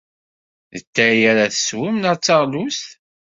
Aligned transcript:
D 0.71 0.73
atay 0.77 1.19
ara 1.31 1.53
teswem 1.53 1.95
neɣ 1.97 2.15
d 2.17 2.21
taɣlust? 2.23 2.87